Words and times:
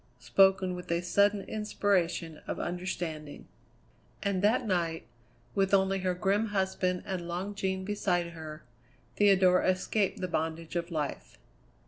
spoken 0.17 0.73
with 0.73 0.89
a 0.89 0.99
sudden 0.99 1.41
inspiration 1.43 2.41
of 2.47 2.59
understanding. 2.59 3.47
And 4.23 4.41
that 4.41 4.65
night, 4.65 5.05
with 5.53 5.75
only 5.75 5.99
her 5.99 6.15
grim 6.15 6.47
husband 6.47 7.03
and 7.05 7.27
Long 7.27 7.53
Jean 7.53 7.85
beside 7.85 8.31
her, 8.31 8.63
Theodora 9.17 9.69
escaped 9.69 10.19
the 10.19 10.27
bondage 10.27 10.75
of 10.75 10.89
life. 10.89 11.37